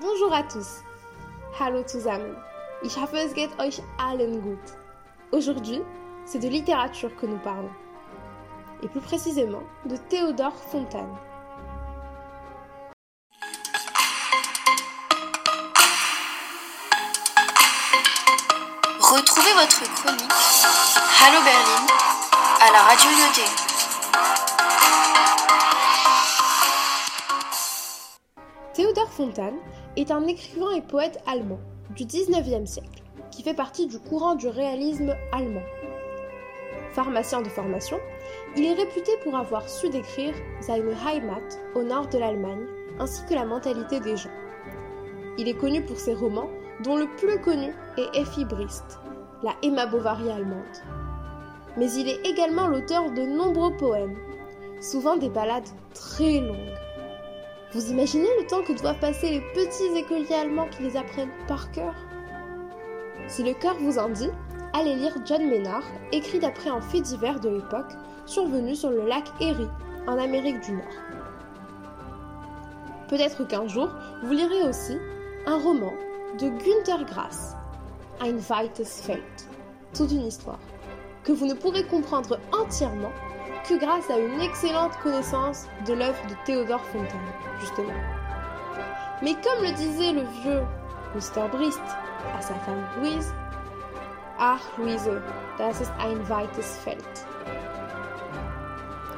Bonjour 0.00 0.32
à 0.32 0.42
tous. 0.42 0.82
Hallo 1.58 1.82
zusammen. 1.86 2.34
Ich 2.82 2.96
hoffe, 2.96 3.12
es 3.12 3.34
geht 3.34 3.50
euch 3.60 3.82
allen 3.98 4.40
gut. 4.40 4.58
Aujourd'hui, 5.30 5.82
c'est 6.24 6.38
de 6.38 6.48
littérature 6.48 7.14
que 7.16 7.26
nous 7.26 7.36
parlons. 7.36 7.68
Et 8.82 8.88
plus 8.88 9.02
précisément, 9.02 9.62
de 9.84 9.96
Théodore 9.96 10.54
Fontane. 10.54 11.14
Retrouvez 19.00 19.52
votre 19.52 19.82
chronique 19.96 20.32
Hallo 21.22 21.40
Berlin 21.44 21.86
à 22.62 22.72
la 22.72 22.82
radio 22.84 23.10
Lyoté. 23.10 23.70
Théodore 28.72 29.10
Fontane 29.10 29.58
est 30.00 30.10
un 30.10 30.26
écrivain 30.26 30.70
et 30.72 30.80
poète 30.80 31.22
allemand 31.26 31.60
du 31.94 32.04
19e 32.04 32.66
siècle 32.66 33.02
qui 33.30 33.42
fait 33.42 33.54
partie 33.54 33.86
du 33.86 33.98
courant 33.98 34.34
du 34.34 34.48
réalisme 34.48 35.14
allemand. 35.32 35.62
Pharmacien 36.92 37.42
de 37.42 37.48
formation, 37.48 37.98
il 38.56 38.64
est 38.64 38.74
réputé 38.74 39.12
pour 39.22 39.36
avoir 39.36 39.68
su 39.68 39.90
décrire 39.90 40.34
seine 40.60 40.88
Heimat 41.06 41.42
au 41.74 41.82
nord 41.82 42.08
de 42.08 42.18
l'Allemagne 42.18 42.66
ainsi 42.98 43.22
que 43.26 43.34
la 43.34 43.44
mentalité 43.44 44.00
des 44.00 44.16
gens. 44.16 44.30
Il 45.38 45.48
est 45.48 45.56
connu 45.56 45.82
pour 45.82 45.98
ses 45.98 46.14
romans 46.14 46.50
dont 46.82 46.96
le 46.96 47.06
plus 47.16 47.38
connu 47.40 47.72
est 47.98 48.18
Effi 48.18 48.44
Briest, 48.44 48.98
la 49.42 49.54
Emma 49.62 49.86
Bovary 49.86 50.30
allemande. 50.30 50.64
Mais 51.76 51.90
il 51.92 52.08
est 52.08 52.26
également 52.26 52.66
l'auteur 52.66 53.10
de 53.10 53.22
nombreux 53.22 53.76
poèmes, 53.76 54.16
souvent 54.80 55.16
des 55.16 55.28
ballades 55.28 55.68
très 55.94 56.40
longues. 56.40 56.76
Vous 57.72 57.88
imaginez 57.88 58.28
le 58.40 58.46
temps 58.46 58.62
que 58.62 58.72
doivent 58.72 58.98
passer 58.98 59.30
les 59.30 59.40
petits 59.40 59.96
écoliers 59.96 60.34
allemands 60.34 60.66
qui 60.66 60.82
les 60.82 60.96
apprennent 60.96 61.30
par 61.46 61.70
cœur? 61.70 61.94
Si 63.28 63.44
le 63.44 63.54
cœur 63.54 63.76
vous 63.78 63.96
en 63.96 64.08
dit, 64.08 64.30
allez 64.72 64.96
lire 64.96 65.14
John 65.24 65.48
Maynard, 65.48 65.84
écrit 66.10 66.40
d'après 66.40 66.68
un 66.68 66.80
fait 66.80 67.00
divers 67.00 67.38
de 67.38 67.48
l'époque, 67.48 67.92
survenu 68.26 68.74
sur 68.74 68.90
le 68.90 69.06
lac 69.06 69.28
Erie, 69.40 69.68
en 70.08 70.18
Amérique 70.18 70.58
du 70.60 70.72
Nord. 70.72 70.82
Peut-être 73.08 73.46
qu'un 73.46 73.68
jour, 73.68 73.88
vous 74.24 74.32
lirez 74.32 74.68
aussi 74.68 74.98
un 75.46 75.58
roman 75.58 75.92
de 76.40 76.48
Günther 76.48 77.04
Grass, 77.06 77.54
Ein 78.20 78.38
weites 78.38 78.84
Feld, 78.84 79.22
toute 79.94 80.10
une 80.10 80.26
histoire, 80.26 80.58
que 81.22 81.30
vous 81.30 81.46
ne 81.46 81.54
pourrez 81.54 81.84
comprendre 81.84 82.40
entièrement 82.52 83.12
que 83.68 83.78
grâce 83.78 84.10
à 84.10 84.18
une 84.18 84.40
excellente 84.40 84.96
connaissance 84.98 85.66
de 85.86 85.94
l'œuvre 85.94 86.20
de 86.28 86.34
Théodore 86.44 86.84
Fontane, 86.86 87.20
justement. 87.60 87.92
Mais 89.22 89.34
comme 89.34 89.62
le 89.62 89.72
disait 89.72 90.12
le 90.12 90.22
vieux 90.42 90.62
Mr. 91.14 91.48
Briest 91.52 91.80
à 92.36 92.40
sa 92.40 92.54
femme 92.54 92.84
Louise, 92.98 93.34
Ach 94.38 94.62
Louise, 94.78 95.10
das 95.58 95.80
ist 95.82 95.92
ein 95.98 96.18
weites 96.28 96.78
Feld. 96.82 97.04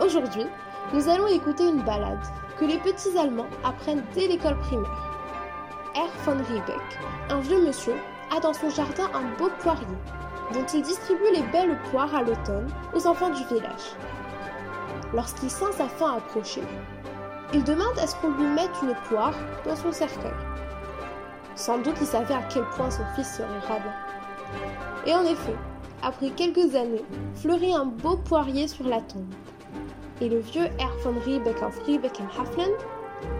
Aujourd'hui, 0.00 0.46
nous 0.92 1.08
allons 1.08 1.28
écouter 1.28 1.68
une 1.68 1.82
ballade 1.82 2.26
que 2.58 2.64
les 2.64 2.78
petits 2.78 3.16
Allemands 3.16 3.46
apprennent 3.62 4.02
dès 4.14 4.26
l'école 4.26 4.58
primaire. 4.58 5.12
R. 5.94 6.08
von 6.24 6.38
Riebeck, 6.48 6.98
un 7.30 7.38
vieux 7.38 7.64
monsieur, 7.64 7.94
a 8.34 8.40
dans 8.40 8.52
son 8.52 8.70
jardin 8.70 9.08
un 9.14 9.38
beau 9.38 9.50
poirier, 9.60 9.86
dont 10.52 10.66
il 10.74 10.82
distribue 10.82 11.32
les 11.34 11.42
belles 11.52 11.78
poires 11.90 12.14
à 12.14 12.22
l'automne 12.22 12.66
aux 12.94 13.06
enfants 13.06 13.30
du 13.30 13.44
village. 13.44 13.94
Lorsqu'il 15.14 15.50
sent 15.50 15.72
sa 15.72 15.88
faim 15.88 16.16
approcher, 16.16 16.62
il 17.52 17.64
demande 17.64 17.98
à 17.98 18.06
ce 18.06 18.16
qu'on 18.16 18.30
lui 18.30 18.46
mette 18.46 18.70
une 18.82 18.94
poire 19.08 19.34
dans 19.66 19.76
son 19.76 19.92
cercueil. 19.92 20.32
Sans 21.54 21.78
doute 21.78 21.96
il 22.00 22.06
savait 22.06 22.34
à 22.34 22.42
quel 22.48 22.64
point 22.70 22.90
son 22.90 23.04
fils 23.14 23.36
serait 23.36 23.58
radin. 23.68 23.92
Et 25.06 25.14
en 25.14 25.24
effet, 25.24 25.54
après 26.02 26.30
quelques 26.30 26.74
années, 26.74 27.04
fleurit 27.34 27.74
un 27.74 27.84
beau 27.84 28.16
poirier 28.16 28.68
sur 28.68 28.88
la 28.88 29.00
tombe. 29.00 29.34
Et 30.20 30.28
le 30.28 30.38
vieux 30.38 30.66
R. 30.78 30.96
von 31.04 31.18
Riebeck 31.24 31.62
auf 31.62 31.78
Riebeck-en-Haflen 31.84 32.70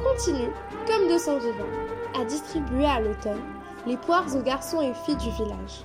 continue, 0.05 0.51
comme 0.87 1.09
de 1.09 1.19
son 1.19 1.39
vivant, 1.39 2.21
à 2.21 2.25
distribuer 2.25 2.87
à 2.87 3.01
l'automne 3.01 3.41
les 3.87 3.97
poires 3.97 4.27
aux 4.37 4.43
garçons 4.43 4.83
et 4.83 4.93
filles 5.05 5.17
du 5.17 5.31
village. 5.31 5.85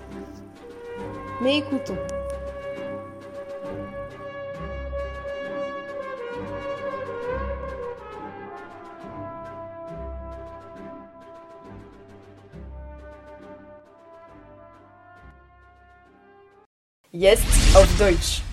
Mais 1.42 1.60
écoutons. 1.60 1.98
Jetzt 17.20 17.76
auf 17.76 17.88
Deutsch. 17.98 18.44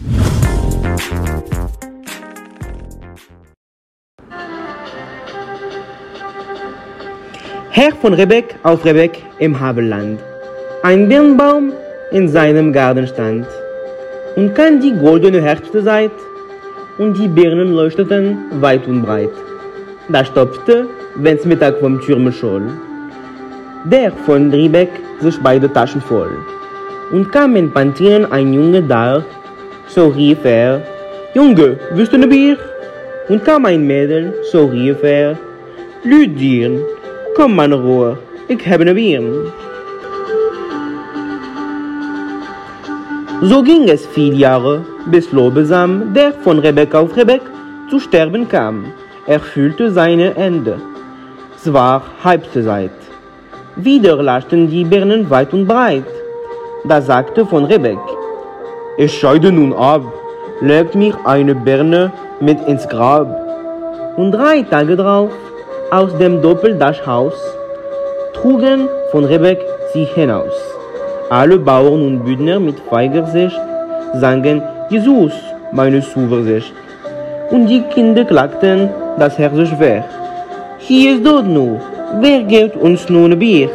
Herr 7.69 7.95
von 8.01 8.15
Rebeck 8.15 8.55
auf 8.63 8.83
Rebeck 8.87 9.23
im 9.39 9.61
Havelland. 9.61 10.19
Ein 10.83 11.11
Birnbaum 11.11 11.75
in 12.11 12.27
seinem 12.27 12.73
Garten 12.73 13.07
stand. 13.07 13.47
Und 14.35 14.55
kann 14.55 14.81
die 14.81 14.95
goldene 14.95 15.43
Herbstzeit 15.43 16.13
und 16.97 17.19
die 17.19 17.29
Birnen 17.29 17.75
leuchteten 17.75 18.63
weit 18.63 18.87
und 18.87 19.03
breit. 19.03 19.37
Da 20.09 20.25
stoppte, 20.25 20.89
wenn's 21.17 21.45
Mittag 21.45 21.81
vom 21.81 22.01
Türme 22.01 22.33
scholl, 22.33 22.73
der 23.85 24.11
von 24.11 24.51
Rebeck 24.51 24.89
sich 25.21 25.39
beide 25.43 25.71
Taschen 25.71 26.01
voll. 26.01 26.54
Und 27.13 27.31
kam 27.31 27.57
in 27.57 27.71
Pantinen 27.71 28.31
ein 28.33 28.53
Junge 28.53 28.83
da, 28.83 29.25
so 29.87 30.09
rief 30.09 30.45
er, 30.45 30.83
Junge, 31.35 31.79
willst 31.93 32.13
du 32.13 32.19
ne 32.19 32.27
Bier? 32.27 32.57
Und 33.29 33.45
kam 33.45 33.67
ein 33.67 33.87
Mädel, 33.87 34.35
so 34.51 34.67
rief 34.67 35.03
er, 35.03 35.39
Lüdieren, 36.03 36.81
komm 37.37 37.57
meine 37.57 37.75
Ruhe, 37.75 38.19
ich 38.49 38.67
habe 38.67 38.85
ne 38.85 38.95
Bier. 38.95 39.23
So 43.43 43.63
ging 43.63 43.89
es 43.89 44.07
viele 44.07 44.37
Jahre, 44.37 44.85
bis 45.07 45.31
Lobesam, 45.33 46.15
der 46.15 46.33
von 46.33 46.59
Rebeck 46.59 46.95
auf 46.95 47.17
Rebeck 47.17 47.43
zu 47.91 48.01
sterben 48.01 48.49
kam. 48.49 48.87
Er 49.27 49.41
fühlte 49.41 49.91
seine 49.91 50.35
Ende. 50.37 50.81
Es 51.57 51.73
war 51.73 52.03
Halbzeit. 52.23 52.93
Wieder 53.77 54.23
laschten 54.23 54.71
die 54.71 54.85
Birnen 54.85 55.29
weit 55.31 55.53
und 55.53 55.67
breit. 55.67 56.14
Da 56.87 57.01
sagte 57.01 57.47
von 57.47 57.65
Rebeck, 57.65 57.97
ich 58.99 59.19
scheide 59.19 59.51
nun 59.51 59.73
ab, 59.73 60.03
legt 60.61 60.95
mich 60.95 61.15
eine 61.25 61.55
Birne 61.55 62.13
mit 62.41 62.61
ins 62.69 62.87
Grab. 62.87 63.27
Und 64.19 64.33
drei 64.33 64.61
Tage 64.63 64.95
drauf, 64.95 65.31
aus 65.91 66.15
dem 66.19 66.43
Doppeldachhaus, 66.43 67.33
trugen 68.35 68.87
von 69.11 69.25
Rebeck 69.25 69.65
sie 69.95 70.05
hinaus. 70.05 70.53
Alle 71.31 71.59
Bauern 71.59 72.07
und 72.07 72.25
Bündner 72.25 72.61
mit 72.61 72.79
feiger 72.91 73.25
Sicht 73.29 73.59
sangen 74.17 74.63
Jesus, 74.91 75.33
meine 75.73 76.03
Zuversicht. 76.03 76.75
Und 77.51 77.67
die 77.67 77.81
Kinder 77.95 78.27
klagten 78.27 78.91
das 79.19 79.39
Herz 79.39 79.57
so 79.57 79.65
schwer. 79.65 80.05
Hier 80.77 81.15
ist 81.15 81.25
dort 81.25 81.47
nur, 81.47 81.81
wer 82.21 82.43
gibt 82.43 82.77
uns 82.77 83.09
nun 83.09 83.33
ein 83.33 83.39
Bier? 83.39 83.71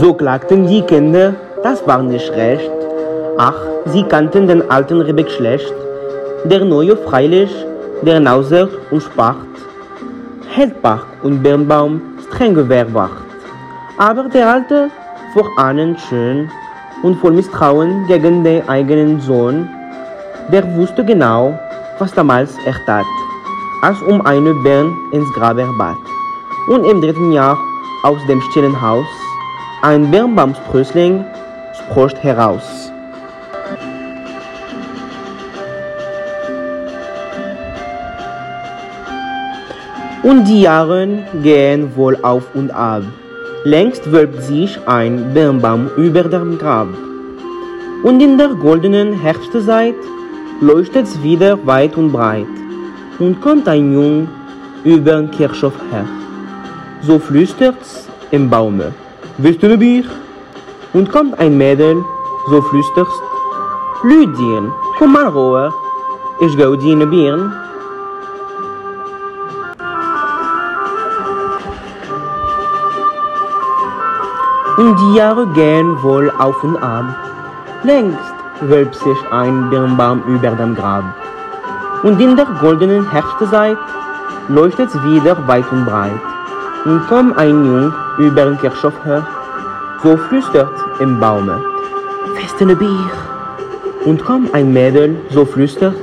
So 0.00 0.14
klagten 0.14 0.66
die 0.66 0.80
Kinder, 0.80 1.34
das 1.62 1.86
war 1.86 2.02
nicht 2.02 2.32
recht. 2.32 2.70
Ach, 3.36 3.54
sie 3.86 4.02
kannten 4.04 4.48
den 4.48 4.70
alten 4.70 5.02
Rebeck 5.02 5.30
schlecht. 5.30 5.74
Der 6.44 6.64
Neue 6.64 6.96
freilich, 6.96 7.50
der 8.00 8.18
Nauser 8.18 8.68
und 8.90 9.02
Spacht, 9.02 9.52
Heldbach 10.48 11.04
und 11.22 11.42
Birnbaum 11.42 12.00
strenge 12.26 12.66
Wehrwacht. 12.68 13.22
Aber 13.98 14.24
der 14.30 14.48
Alte, 14.48 14.88
vor 15.34 15.46
ahnen 15.58 15.96
schön 16.08 16.50
und 17.02 17.18
voll 17.20 17.32
Misstrauen 17.32 18.06
gegen 18.06 18.42
den 18.44 18.66
eigenen 18.68 19.20
Sohn, 19.20 19.68
der 20.50 20.64
wusste 20.74 21.04
genau, 21.04 21.58
was 21.98 22.12
damals 22.14 22.56
er 22.64 22.74
tat, 22.86 23.06
als 23.82 24.00
um 24.02 24.24
eine 24.24 24.54
Birn 24.54 24.90
ins 25.12 25.30
Grab 25.34 25.58
er 25.58 25.72
bat. 25.78 25.96
Und 26.68 26.84
im 26.86 27.02
dritten 27.02 27.32
Jahr 27.32 27.58
aus 28.02 28.18
dem 28.26 28.40
stillen 28.40 28.80
Haus 28.80 29.06
ein 29.82 30.12
Birnbaumsprössling 30.12 31.24
sprocht 31.74 32.22
heraus. 32.22 32.92
Und 40.22 40.44
die 40.44 40.62
Jahre 40.62 41.24
gehen 41.42 41.96
wohl 41.96 42.16
auf 42.22 42.44
und 42.54 42.70
ab. 42.70 43.02
Längst 43.64 44.12
wölbt 44.12 44.40
sich 44.42 44.78
ein 44.86 45.34
Birnbaum 45.34 45.90
über 45.96 46.22
dem 46.22 46.58
Grab. 46.58 46.88
Und 48.04 48.20
in 48.22 48.38
der 48.38 48.50
goldenen 48.50 49.20
Herbstzeit 49.20 49.96
leuchtet's 50.60 51.20
wieder 51.24 51.58
weit 51.66 51.96
und 51.96 52.12
breit. 52.12 52.46
und 53.18 53.40
kommt 53.40 53.68
ein 53.68 53.92
Jung 53.92 54.28
über 54.84 55.12
den 55.16 55.30
Kirchhof 55.30 55.74
her. 55.90 56.06
So 57.02 57.18
flüstert's 57.18 58.08
im 58.30 58.48
Baume. 58.48 58.92
Willst 59.38 59.62
du 59.62 59.68
ne 59.68 59.78
Bier? 59.78 60.04
Und 60.92 61.10
kommt 61.10 61.38
ein 61.38 61.56
Mädel, 61.56 62.04
so 62.50 62.60
flüsterst. 62.60 63.22
Lüdien, 64.02 64.70
komm 64.98 65.14
mal 65.14 65.26
roher, 65.26 65.72
ich 66.40 66.58
gau 66.58 66.76
dir 66.76 66.96
ne 66.96 67.06
Bieren. 67.06 67.50
Und 74.76 74.96
die 75.00 75.16
Jahre 75.16 75.46
gehen 75.48 76.02
wohl 76.02 76.30
auf 76.38 76.62
und 76.62 76.76
ab. 76.76 77.04
Längst 77.84 78.34
wölbt 78.60 78.94
sich 78.94 79.18
ein 79.30 79.70
Birnbaum 79.70 80.22
über 80.26 80.50
dem 80.50 80.74
Grab. 80.74 81.04
Und 82.02 82.20
in 82.20 82.36
der 82.36 82.46
goldenen 82.60 83.08
Herbstzeit 83.10 83.78
leuchtet's 84.48 84.94
wieder 85.04 85.36
weit 85.48 85.70
und 85.72 85.86
breit. 85.86 86.31
Und 86.84 87.02
komm 87.08 87.32
ein 87.34 87.64
Jung 87.64 87.92
über 88.18 88.44
den 88.44 88.58
Kirchhof 88.58 88.94
her, 89.04 89.24
so 90.02 90.16
flüstert 90.16 90.72
im 90.98 91.20
Baume, 91.20 91.62
festene 92.34 92.74
Bier. 92.74 93.10
Und 94.04 94.24
komm 94.24 94.48
ein 94.52 94.72
Mädel, 94.72 95.16
so 95.30 95.44
flüstert, 95.44 95.94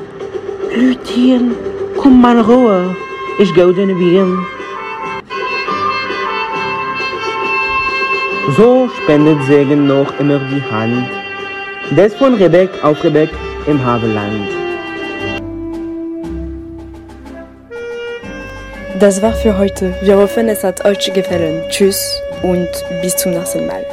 Lütchen, 0.74 1.52
komm 1.98 2.22
mal 2.22 2.40
roher, 2.40 2.96
ich 3.40 3.54
gau 3.56 3.72
deine 3.74 3.94
Bieren. 3.94 4.46
So 8.56 8.90
spendet 9.04 9.44
Segen 9.48 9.86
noch 9.86 10.18
immer 10.18 10.40
die 10.40 10.64
Hand, 10.72 11.10
des 11.92 12.16
von 12.16 12.36
Rebeck 12.36 12.70
auf 12.84 13.04
Rebeck 13.04 13.32
im 13.68 13.84
Havelland. 13.86 14.59
Das 19.00 19.22
war 19.22 19.34
für 19.34 19.58
heute. 19.58 19.94
Wir 20.02 20.18
hoffen, 20.18 20.50
es 20.50 20.62
hat 20.62 20.84
euch 20.84 21.14
gefallen. 21.14 21.64
Tschüss 21.70 22.22
und 22.42 22.68
bis 23.02 23.16
zum 23.16 23.32
nächsten 23.32 23.66
Mal. 23.66 23.86